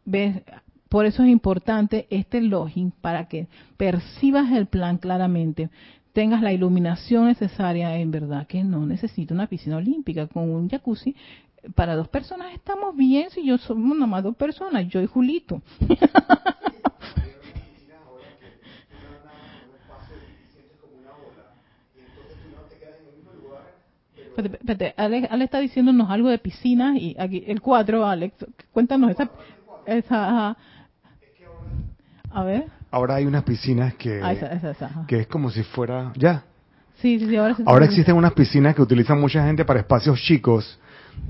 [0.04, 0.42] ves,
[0.88, 5.70] por eso es importante este login para que percibas el plan claramente,
[6.12, 11.14] tengas la iluminación necesaria, en verdad que no necesito una piscina olímpica con un jacuzzi.
[11.74, 15.60] Para dos personas estamos bien si yo somos nada más dos personas, yo y Julito.
[24.38, 29.28] Espérate, Alex, está diciéndonos algo de piscinas y aquí el cuadro, Alex, cuéntanos esa,
[29.84, 30.56] esa
[32.30, 32.66] a ver.
[32.90, 36.12] Ahora hay unas piscinas que, ah, que es como si fuera...
[36.16, 36.44] ¿Ya?
[37.00, 40.78] Sí, sí, ahora, ahora existen unas piscinas que utilizan mucha gente para espacios chicos,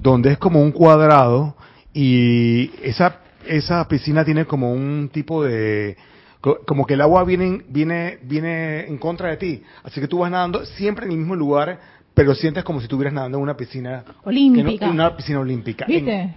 [0.00, 1.54] donde es como un cuadrado
[1.92, 5.96] y esa, esa piscina tiene como un tipo de
[6.40, 9.62] como que el agua viene, viene, viene en contra de ti.
[9.82, 11.80] Así que tú vas nadando siempre en el mismo lugar,
[12.14, 14.88] pero sientes como si estuvieras nadando en una piscina olímpica.
[14.88, 15.84] una piscina olímpica.
[15.86, 16.34] ¿Viste?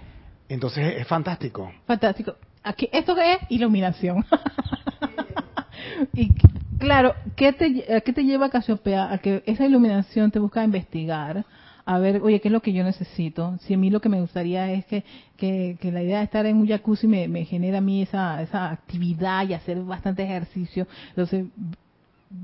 [0.48, 1.72] entonces es fantástico.
[1.86, 2.36] Fantástico.
[2.62, 3.38] Aquí, ¿Esto qué es?
[3.48, 4.24] Iluminación.
[6.14, 6.30] y
[6.78, 9.12] claro, ¿qué te, ¿qué te lleva a Casiopea?
[9.12, 11.44] A que esa iluminación te busca investigar,
[11.84, 13.58] a ver, oye, ¿qué es lo que yo necesito?
[13.62, 15.04] Si a mí lo que me gustaría es que,
[15.36, 18.70] que, la idea de estar en un jacuzzi me, me genera a mí esa, esa
[18.70, 20.86] actividad y hacer bastante ejercicio.
[21.08, 21.46] Entonces,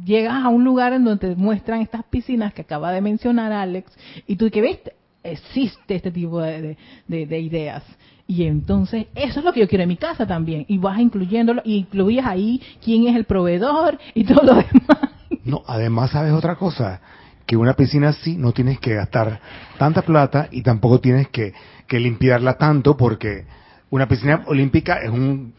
[0.05, 3.97] llegas a un lugar en donde te muestran estas piscinas que acaba de mencionar Alex
[4.27, 6.77] y tú que viste, existe este tipo de,
[7.07, 7.85] de ideas.
[8.31, 10.67] Y entonces, eso es lo que yo quiero en mi casa también.
[10.69, 15.11] Y vas incluyéndolo, y incluyes ahí quién es el proveedor y todo lo demás.
[15.45, 17.01] No, además, ¿sabes otra cosa?
[17.47, 19.41] Que una piscina así no tienes que gastar
[19.79, 21.55] tanta plata y tampoco tienes que,
[21.87, 23.47] que limpiarla tanto porque
[23.89, 25.55] una piscina olímpica es un...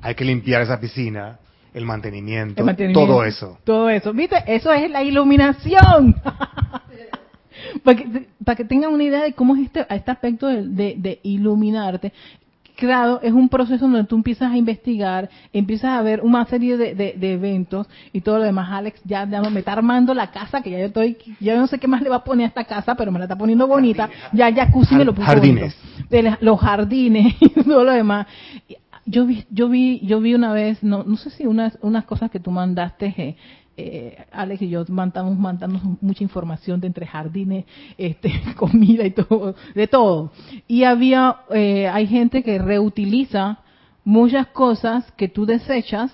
[0.00, 1.38] Hay que limpiar esa piscina,
[1.74, 3.58] el mantenimiento, el mantenimiento todo eso.
[3.62, 4.14] Todo eso.
[4.14, 4.42] ¿Viste?
[4.46, 6.16] Eso es la iluminación.
[7.82, 12.12] para, que, para que tengan una idea de cómo es este, este aspecto de, iluminarte,
[12.76, 17.32] claro, es un proceso donde tú empiezas a investigar, empiezas a ver una serie de,
[17.32, 18.70] eventos y todo lo demás.
[18.70, 21.88] Alex ya, me está armando la casa, que ya yo estoy, ya no sé qué
[21.88, 24.08] más le va a poner a esta casa, pero me la está poniendo bonita.
[24.32, 25.76] Ya jacuzzi me lo puso Jardines.
[26.40, 28.26] los jardines y todo lo demás.
[29.06, 32.30] Yo vi, yo vi, yo vi una vez, no, no sé si unas, unas cosas
[32.30, 33.36] que tú mandaste, eh,
[33.76, 37.64] eh, Alex y yo mandamos, mandamos mucha información de entre jardines,
[37.98, 40.32] este, comida y todo, de todo.
[40.66, 43.58] Y había, eh, hay gente que reutiliza
[44.04, 46.12] muchas cosas que tú desechas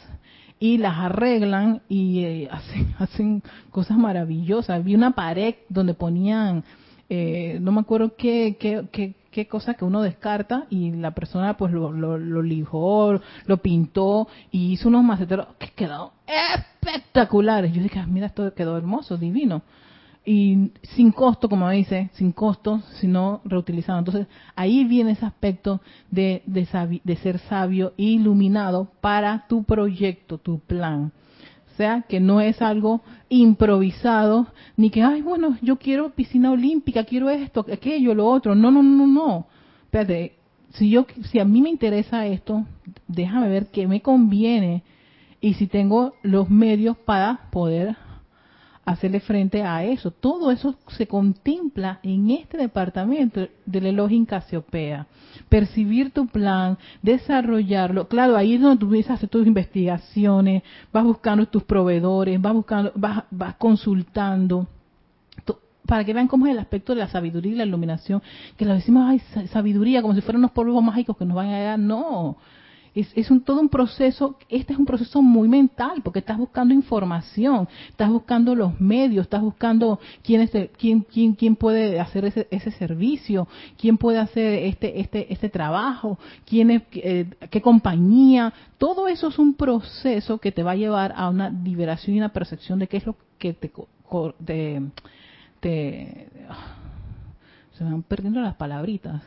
[0.58, 4.84] y las arreglan y eh, hacen, hacen cosas maravillosas.
[4.84, 6.64] Vi una pared donde ponían
[7.12, 11.56] eh, no me acuerdo qué, qué, qué, qué cosa que uno descarta y la persona
[11.56, 17.72] pues lo, lo, lo lijó, lo pintó y hizo unos maceteros que quedaron espectaculares.
[17.72, 19.62] Yo dije, ah, mira, esto quedó hermoso, divino.
[20.24, 23.98] Y sin costo, como dice, sin costo, sino reutilizado.
[23.98, 30.38] Entonces, ahí viene ese aspecto de, de, de ser sabio e iluminado para tu proyecto,
[30.38, 31.12] tu plan.
[31.80, 37.30] Sea, que no es algo improvisado, ni que, ay, bueno, yo quiero piscina olímpica, quiero
[37.30, 38.54] esto, aquello, lo otro.
[38.54, 39.46] No, no, no, no.
[39.84, 40.34] Espérate,
[40.74, 42.66] si, yo, si a mí me interesa esto,
[43.08, 44.82] déjame ver qué me conviene
[45.40, 47.96] y si tengo los medios para poder
[48.84, 50.10] hacerle frente a eso.
[50.10, 55.06] Todo eso se contempla en este departamento del Elohim Casiopea.
[55.48, 58.08] Percibir tu plan, desarrollarlo.
[58.08, 60.62] Claro, ahí es donde tú empiezas a hacer tus investigaciones,
[60.92, 64.66] vas buscando tus proveedores, vas buscando, vas, vas consultando
[65.90, 68.22] para que vean cómo es el aspecto de la sabiduría y la iluminación,
[68.56, 71.58] que lo decimos, ay, sabiduría, como si fueran unos polvos mágicos que nos van a
[71.58, 71.78] dar.
[71.80, 72.36] No,
[72.94, 77.68] es, un, todo un proceso, este es un proceso muy mental, porque estás buscando información,
[77.88, 82.70] estás buscando los medios, estás buscando quién, es quién, quién, quién puede hacer ese, ese
[82.72, 83.46] servicio,
[83.78, 88.52] quién puede hacer este, este, este trabajo, quién es, eh, qué compañía.
[88.78, 92.32] Todo eso es un proceso que te va a llevar a una liberación y una
[92.32, 93.70] percepción de qué es lo que te,
[94.44, 94.82] te,
[95.60, 96.28] te
[97.72, 99.22] se me van perdiendo las palabritas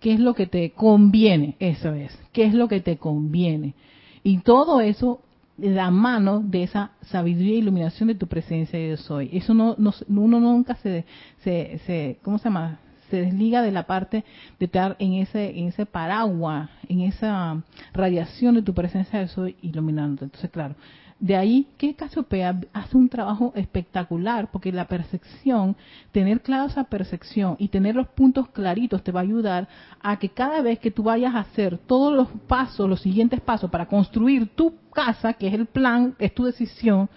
[0.00, 3.74] qué es lo que te conviene, eso es, qué es lo que te conviene.
[4.22, 5.20] Y todo eso
[5.58, 9.30] la mano de esa sabiduría e iluminación de tu presencia de soy.
[9.32, 11.04] Eso no, no uno nunca se,
[11.42, 12.78] se, se, ¿cómo se llama?
[13.10, 14.24] Se desliga de la parte
[14.58, 17.62] de estar en ese, en ese paraguas, en esa
[17.92, 20.26] radiación de tu presencia de soy iluminándote.
[20.26, 20.74] Entonces, claro,
[21.20, 25.76] de ahí que Casiopea hace un trabajo espectacular, porque la percepción,
[26.12, 29.68] tener clara esa percepción y tener los puntos claritos te va a ayudar
[30.00, 33.70] a que cada vez que tú vayas a hacer todos los pasos, los siguientes pasos
[33.70, 37.08] para construir tu casa, que es el plan, es tu decisión,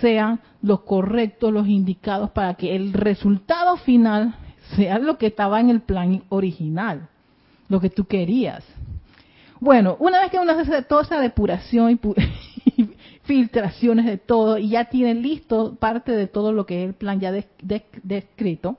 [0.00, 4.34] sean los correctos, los indicados para que el resultado final
[4.76, 7.08] sea lo que estaba en el plan original,
[7.68, 8.64] lo que tú querías.
[9.62, 11.96] Bueno, una vez que uno hace toda esa depuración y,
[13.22, 17.20] filtraciones de todo y ya tiene listo parte de todo lo que es el plan
[17.20, 17.32] ya
[18.02, 18.78] descrito,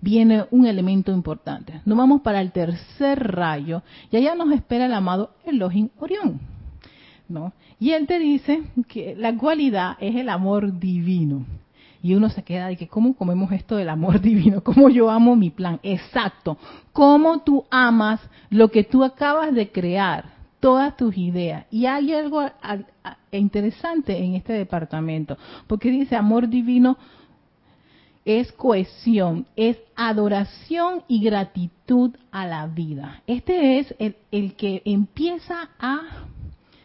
[0.00, 1.80] viene un elemento importante.
[1.84, 6.40] Nos vamos para el tercer rayo y allá nos espera el amado Elohim Orión.
[7.28, 7.52] ¿no?
[7.78, 11.46] Y él te dice que la cualidad es el amor divino.
[12.02, 14.62] Y uno se queda de que, ¿cómo comemos esto del amor divino?
[14.62, 15.78] ¿Cómo yo amo mi plan?
[15.82, 16.58] Exacto.
[16.92, 20.31] ¿Cómo tú amas lo que tú acabas de crear?
[20.62, 21.66] Todas tus ideas.
[21.72, 22.40] Y hay algo
[23.32, 26.96] interesante en este departamento, porque dice amor divino
[28.24, 33.24] es cohesión, es adoración y gratitud a la vida.
[33.26, 36.02] Este es el, el que empieza a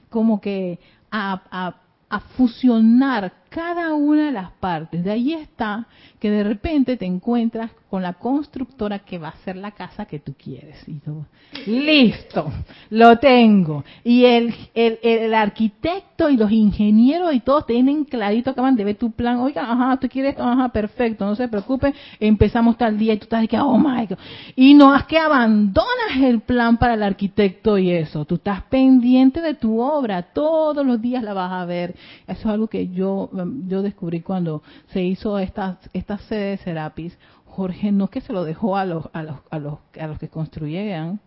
[0.10, 0.80] como que
[1.12, 1.76] a, a,
[2.10, 5.04] a fusionar cada una de las partes.
[5.04, 5.88] De ahí está
[6.20, 10.20] que de repente te encuentras con la constructora que va a hacer la casa que
[10.20, 10.78] tú quieres.
[10.88, 11.26] Y tú,
[11.66, 12.52] listo,
[12.90, 13.84] lo tengo.
[14.04, 18.96] Y el, el, el, arquitecto y los ingenieros y todos tienen clarito, acaban de ver
[18.96, 19.38] tu plan.
[19.38, 23.24] Oiga, ajá, tú quieres esto, ajá, perfecto, no se preocupe, empezamos tal día y tú
[23.24, 24.18] estás de que, oh my God.
[24.56, 28.26] Y no es que abandonas el plan para el arquitecto y eso.
[28.26, 31.96] Tú estás pendiente de tu obra, todos los días la vas a ver.
[32.28, 33.30] Eso es algo que yo
[33.68, 38.34] yo descubrí cuando se hizo esta, esta sede de Serapis, Jorge no es que se
[38.34, 41.20] lo dejó a los, a los, a los, a los que construyeran,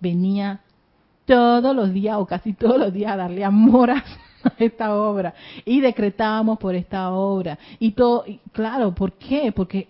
[0.00, 0.60] venía
[1.26, 4.04] todos los días o casi todos los días a darle amor a
[4.58, 5.34] esta obra
[5.64, 9.52] y decretábamos por esta obra y todo, claro, ¿por qué?
[9.52, 9.86] Porque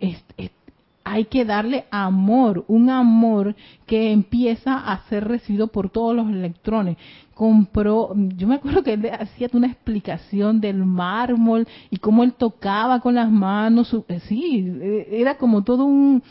[1.05, 3.55] hay que darle amor, un amor
[3.87, 6.97] que empieza a ser recibido por todos los electrones
[7.35, 13.01] compró, yo me acuerdo que él hacía una explicación del mármol y cómo él tocaba
[13.01, 16.23] con las manos, eh, sí, eh, era como todo un,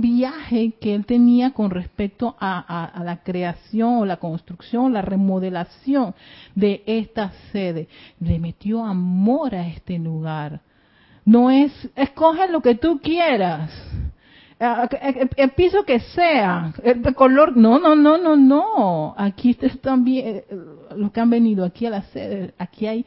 [0.00, 6.14] viaje que él tenía con respecto a, la creación o la construcción, la remodelación
[6.54, 7.88] de esta sede.
[8.20, 10.60] Le metió amor a este lugar.
[11.24, 13.70] No es, escoge lo que tú quieras
[14.60, 19.14] el piso que sea, el color, no, no, no, no, no.
[19.16, 20.44] Aquí están bien, eh,
[20.96, 23.06] los que han venido aquí a la sede, aquí hay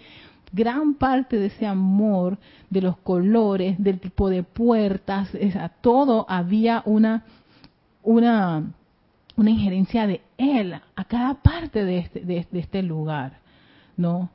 [0.53, 2.37] gran parte de ese amor,
[2.69, 7.25] de los colores, del tipo de puertas, a todo había una,
[8.03, 8.63] una,
[9.35, 13.39] una injerencia de él a cada parte de este, de, este lugar,
[13.97, 14.29] ¿no?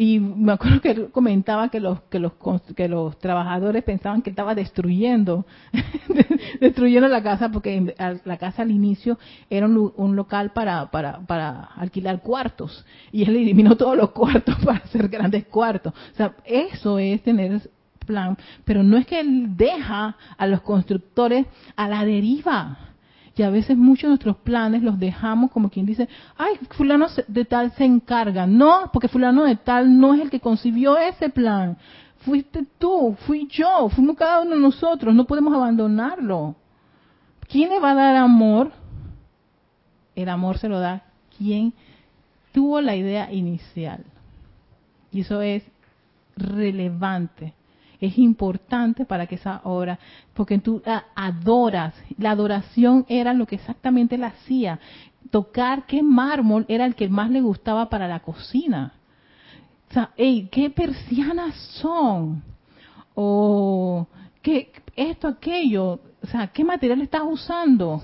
[0.00, 2.32] Y me acuerdo que él comentaba que los que los
[2.76, 5.44] que los trabajadores pensaban que estaba destruyendo
[6.60, 7.94] destruyendo la casa porque
[8.24, 9.18] la casa al inicio
[9.50, 14.78] era un, local para, para para alquilar cuartos y él eliminó todos los cuartos para
[14.78, 15.92] hacer grandes cuartos.
[16.12, 17.68] O sea eso es tener
[18.06, 21.44] plan pero no es que él deja a los constructores
[21.74, 22.88] a la deriva
[23.38, 27.44] y a veces muchos de nuestros planes los dejamos como quien dice, ay, fulano de
[27.44, 28.46] tal se encarga.
[28.46, 31.78] No, porque fulano de tal no es el que concibió ese plan.
[32.18, 36.56] Fuiste tú, fui yo, fuimos cada uno de nosotros, no podemos abandonarlo.
[37.48, 38.72] ¿Quién le va a dar amor?
[40.16, 41.04] El amor se lo da
[41.36, 41.72] quien
[42.52, 44.04] tuvo la idea inicial.
[45.12, 45.62] Y eso es
[46.36, 47.54] relevante
[48.00, 49.98] es importante para que esa obra,
[50.34, 50.82] porque tú
[51.14, 54.78] adoras, la adoración era lo que exactamente él hacía,
[55.30, 58.94] tocar qué mármol era el que más le gustaba para la cocina.
[59.90, 62.42] O sea, ¿qué persianas son?
[63.14, 64.06] O
[64.42, 68.02] qué esto, aquello, o sea, ¿qué material estás usando?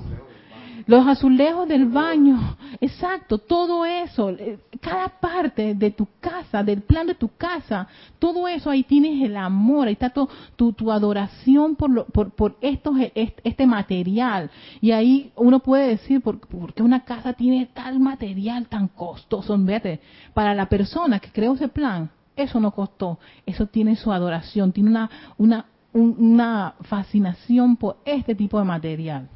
[0.86, 7.06] Los azulejos del baño, exacto, todo eso, eh, cada parte de tu casa, del plan
[7.06, 11.90] de tu casa, todo eso ahí tienes el amor, ahí está tu, tu, adoración por,
[11.90, 14.50] lo, por, estos, este material.
[14.80, 16.38] Y ahí uno puede decir, ¿por,
[16.74, 19.58] qué una casa tiene tal material tan costoso?
[19.58, 20.00] Fíjate,
[20.34, 24.90] para la persona que creó ese plan, eso no costó, eso tiene su adoración, tiene
[24.90, 29.28] una, una, una fascinación por este tipo de material.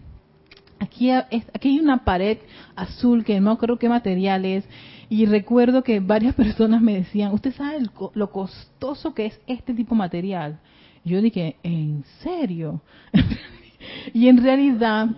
[0.80, 2.38] Aquí, aquí hay una pared
[2.76, 4.64] azul que no creo qué material es
[5.08, 7.80] y recuerdo que varias personas me decían, ¿usted sabe
[8.14, 10.58] lo costoso que es este tipo de material?
[11.04, 12.82] Yo dije, ¿en serio?
[14.12, 15.08] y en realidad,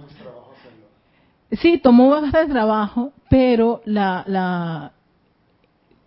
[1.53, 4.93] sí, tomó bastante trabajo, pero la, la,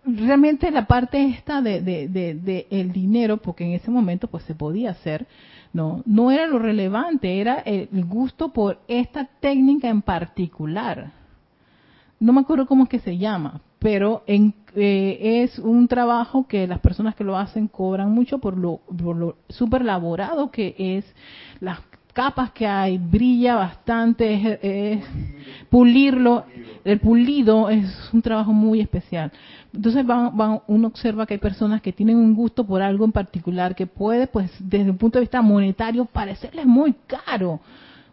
[0.04, 4.90] realmente la parte esta de, de, el dinero, porque en ese momento pues se podía
[4.90, 5.26] hacer,
[5.74, 11.10] no, no era lo relevante, era el gusto por esta técnica en particular.
[12.20, 16.68] No me acuerdo cómo es que se llama, pero en, eh, es un trabajo que
[16.68, 21.04] las personas que lo hacen cobran mucho por lo, por lo super elaborado que es
[21.58, 21.80] las
[22.14, 25.04] capas que hay, brilla bastante, es,
[25.68, 26.44] pulirlo,
[26.84, 29.32] el pulido es un trabajo muy especial.
[29.74, 30.06] Entonces
[30.68, 34.28] uno observa que hay personas que tienen un gusto por algo en particular que puede,
[34.28, 37.60] pues, desde un punto de vista monetario, parecerles muy caro,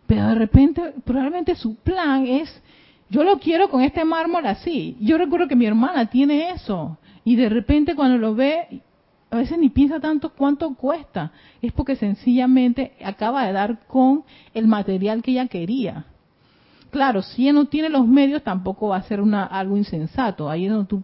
[0.08, 2.62] pero de repente probablemente su plan es,
[3.10, 4.97] yo lo quiero con este mármol así.
[4.99, 8.82] Yo recuerdo que mi hermana tiene eso y de repente cuando lo ve
[9.32, 14.23] a veces ni piensa tanto cuánto cuesta, es porque sencillamente acaba de dar con
[14.53, 16.05] el material que ella quería.
[16.91, 20.49] Claro, si ella no tiene los medios, tampoco va a ser una, algo insensato.
[20.49, 21.01] Ahí es donde tú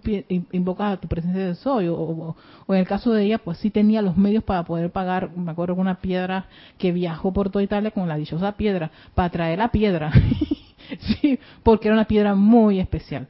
[0.51, 1.87] invocas a tu presencia de soy.
[1.87, 2.35] O,
[2.67, 5.75] en el caso de ella, pues sí tenía los medios para poder pagar, me acuerdo
[5.75, 6.47] una piedra
[6.77, 10.11] que viajó por toda Italia con la dichosa piedra, para traer la piedra.
[10.99, 13.27] sí, porque era una piedra muy especial.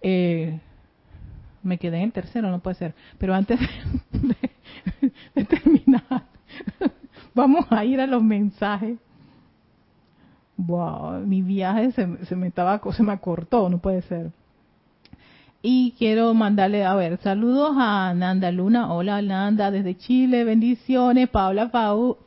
[0.00, 0.60] Eh,
[1.66, 2.94] me quedé en tercero, no puede ser.
[3.18, 3.58] Pero antes
[5.34, 6.24] de, terminar,
[7.34, 8.98] vamos a ir a los mensajes.
[10.56, 14.30] Wow, mi viaje se, se me estaba, se me acortó, no puede ser.
[15.68, 18.94] Y quiero mandarle, a ver, saludos a Nanda Luna.
[18.94, 21.28] Hola Nanda, desde Chile, bendiciones.
[21.28, 21.72] Paula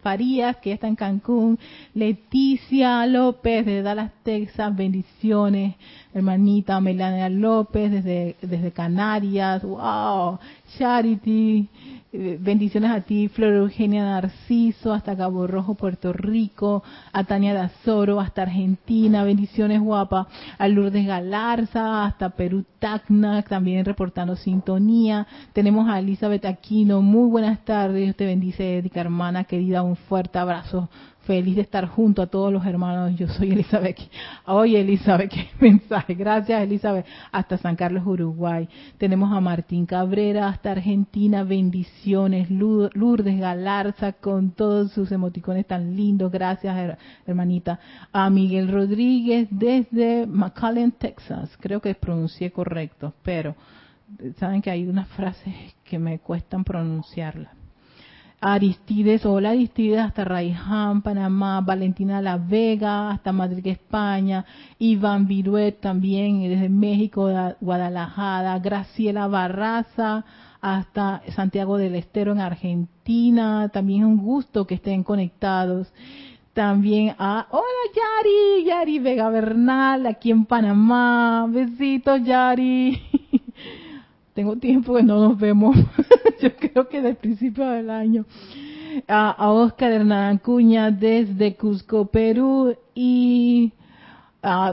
[0.01, 1.57] Farías, que está en Cancún.
[1.93, 5.75] Leticia López, de Dallas, Texas, bendiciones.
[6.13, 9.63] Hermanita Melania López, desde, desde Canarias.
[9.63, 10.39] Wow.
[10.77, 11.69] Charity,
[12.11, 16.83] bendiciones a ti, Flor Eugenia Narciso, hasta Cabo Rojo, Puerto Rico,
[17.13, 24.35] a Tania Dazoro, hasta Argentina, bendiciones guapa, a Lourdes Galarza, hasta Perú Tacna, también reportando
[24.35, 25.27] sintonía.
[25.53, 30.89] Tenemos a Elizabeth Aquino, muy buenas tardes, te bendice, Erika hermana querida, un fuerte abrazo
[31.21, 33.15] feliz de estar junto a todos los hermanos.
[33.17, 33.99] Yo soy Elizabeth.
[34.45, 36.13] Oye, Elizabeth, qué mensaje.
[36.13, 37.05] Gracias, Elizabeth.
[37.31, 38.67] Hasta San Carlos, Uruguay.
[38.97, 41.43] Tenemos a Martín Cabrera, hasta Argentina.
[41.43, 42.49] Bendiciones.
[42.49, 46.31] Lourdes Galarza con todos sus emoticones tan lindos.
[46.31, 47.79] Gracias, hermanita.
[48.11, 51.55] A Miguel Rodríguez desde McAllen, Texas.
[51.59, 53.55] Creo que pronuncié correcto, pero
[54.37, 55.53] saben que hay unas frases
[55.83, 57.58] que me cuestan pronunciarlas.
[58.41, 64.45] Aristides, hola Aristides, hasta Raiján, Panamá, Valentina La Vega, hasta Madrid, España,
[64.77, 67.29] Iván Viruet también desde México,
[67.59, 70.23] Guadalajara, Graciela Barraza,
[70.61, 75.91] hasta Santiago del Estero en Argentina, también es un gusto que estén conectados.
[76.53, 77.63] También a, hola
[77.93, 83.01] Yari, Yari Vega Bernal, aquí en Panamá, besitos Yari.
[84.39, 85.75] tengo tiempo que no nos vemos,
[86.41, 88.25] yo creo que del principio del año.
[89.05, 93.73] A, Oscar Hernán Cuña desde Cusco, Perú y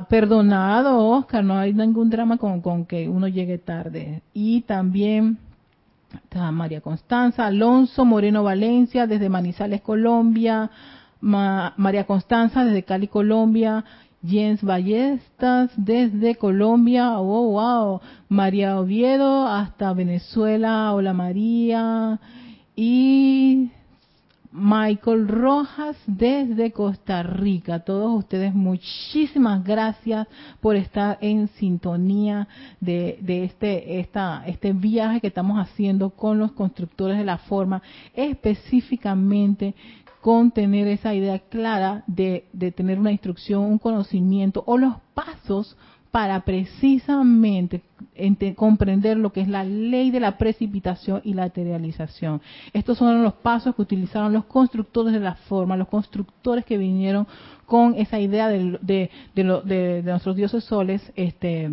[0.09, 4.23] perdonado Oscar, no hay ningún drama con, con que uno llegue tarde.
[4.33, 5.39] Y también
[6.15, 10.71] está María Constanza, Alonso Moreno Valencia desde Manizales, Colombia,
[11.21, 13.85] María Constanza desde Cali, Colombia,
[14.25, 22.21] Jens Ballestas desde Colombia, oh wow, María Oviedo hasta Venezuela, hola María,
[22.75, 23.71] y
[24.59, 27.81] Michael Rojas desde Costa Rica.
[27.81, 30.27] Todos ustedes muchísimas gracias
[30.61, 32.49] por estar en sintonía
[32.81, 37.83] de, este, este viaje que estamos haciendo con los constructores de la forma,
[38.15, 39.75] específicamente
[40.27, 45.77] con tener esa idea clara de, tener una instrucción, un conocimiento o los pasos
[46.11, 47.81] para precisamente
[48.57, 52.43] comprender lo que es la ley de la precipitación y la materialización.
[52.73, 57.29] Estos son los pasos que utilizaron los constructores de la forma, los constructores que vinieron
[57.65, 61.71] con esa idea de, de, de nuestros dioses soles, este,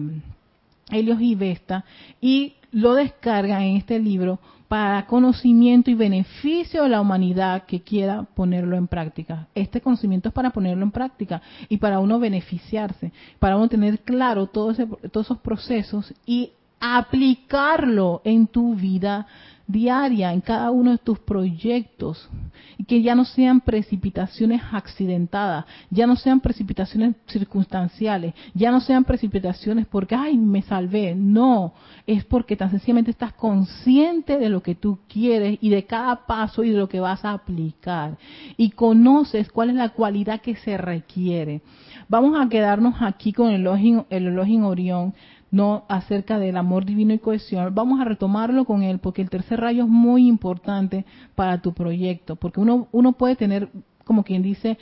[0.91, 1.85] Helios y Vesta,
[2.21, 4.37] y lo descargan en este libro
[4.73, 9.47] para conocimiento y beneficio de la humanidad que quiera ponerlo en práctica.
[9.53, 14.47] Este conocimiento es para ponerlo en práctica y para uno beneficiarse, para uno tener claro
[14.47, 19.27] todos esos procesos y aplicarlo en tu vida
[19.67, 22.29] diaria, en cada uno de tus proyectos,
[22.77, 29.03] y que ya no sean precipitaciones accidentadas, ya no sean precipitaciones circunstanciales, ya no sean
[29.03, 31.73] precipitaciones porque, ay, me salvé, no,
[32.05, 36.63] es porque tan sencillamente estás consciente de lo que tú quieres y de cada paso
[36.63, 38.17] y de lo que vas a aplicar,
[38.57, 41.61] y conoces cuál es la cualidad que se requiere.
[42.09, 45.13] Vamos a quedarnos aquí con el elogio, el Orión,
[45.53, 49.59] no acerca del amor divino y cohesión, vamos a retomarlo con él, porque el tercer
[49.59, 53.69] rayo es muy importante para tu proyecto, porque uno, uno puede tener,
[54.03, 54.79] como quien dice,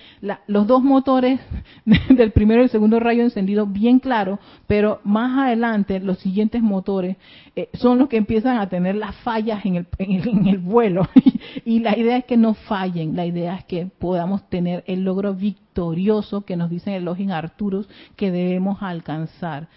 [0.47, 1.41] los dos motores
[2.09, 7.17] del primero y el segundo rayo encendido bien claro, pero más adelante los siguientes motores
[7.57, 11.05] eh, son los que empiezan a tener las fallas en el, en el, vuelo.
[11.65, 15.33] y la idea es que no fallen, la idea es que podamos tener el logro
[15.33, 19.67] victorioso que nos dicen el Login Arturus que debemos alcanzar.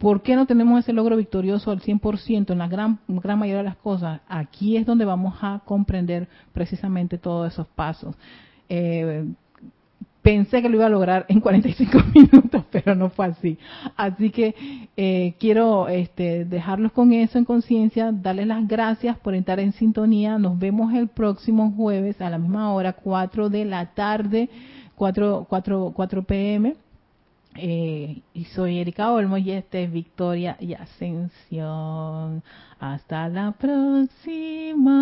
[0.00, 3.64] ¿Por qué no tenemos ese logro victorioso al 100% en la gran, gran mayoría de
[3.64, 4.22] las cosas?
[4.28, 8.16] Aquí es donde vamos a comprender precisamente todos esos pasos.
[8.70, 9.26] Eh,
[10.22, 13.58] pensé que lo iba a lograr en 45 minutos, pero no fue así.
[13.94, 14.54] Así que
[14.96, 20.38] eh, quiero este, dejarlos con eso en conciencia, darles las gracias por estar en sintonía.
[20.38, 24.48] Nos vemos el próximo jueves a la misma hora, 4 de la tarde,
[24.96, 26.74] 4, 4, 4 pm
[27.56, 32.42] eh, y soy Erika Olmos y este es Victoria y Ascensión.
[32.78, 34.96] Hasta la próxima.